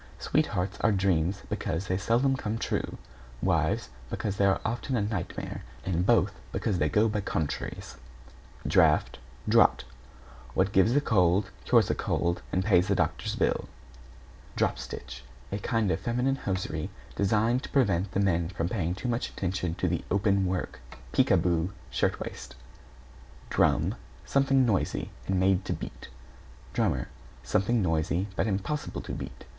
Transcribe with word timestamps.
Sweethearts 0.17 0.79
are 0.81 0.91
dreams 0.91 1.43
because 1.47 1.85
they 1.85 1.95
seldom 1.95 2.35
come 2.35 2.57
true; 2.57 2.97
wives, 3.39 3.89
because 4.09 4.37
they're 4.37 4.59
often 4.67 4.97
a 4.97 5.01
night 5.03 5.37
mare, 5.37 5.61
and 5.85 6.07
both 6.07 6.33
because 6.51 6.79
they 6.79 6.89
go 6.89 7.07
by 7.07 7.21
contraries. 7.21 7.97
=DRAFT= 8.65 9.19
(=DRAUGHT=) 9.47 9.83
What 10.55 10.71
gives 10.71 10.95
a 10.95 11.01
cold, 11.01 11.51
cures 11.65 11.91
a 11.91 11.93
cold, 11.93 12.41
and 12.51 12.65
pays 12.65 12.87
the 12.87 12.95
doctor's 12.95 13.35
bill. 13.35 13.69
=DROP 14.55 14.79
STITCH= 14.79 15.23
A 15.51 15.59
kind 15.59 15.91
of 15.91 15.99
feminine 15.99 16.35
hosiery 16.37 16.89
designed 17.15 17.61
to 17.61 17.69
prevent 17.69 18.09
the 18.13 18.19
men 18.19 18.49
from 18.49 18.69
paying 18.69 18.95
too 18.95 19.07
much 19.07 19.29
attention 19.29 19.75
to 19.75 19.87
the 19.87 20.03
open 20.09 20.47
work, 20.47 20.79
"peek 21.11 21.29
a 21.29 21.37
boo" 21.37 21.73
shirt 21.91 22.19
waist. 22.19 22.55
=DRUM= 23.51 23.93
Something 24.25 24.65
noisy, 24.65 25.11
and 25.27 25.39
made 25.39 25.63
to 25.65 25.73
beat. 25.73 26.07
=DRUMMER= 26.73 27.07
Something 27.43 27.83
noisy, 27.83 28.25
but 28.35 28.47
impossible 28.47 29.01
to 29.01 29.13
beat. 29.13 29.45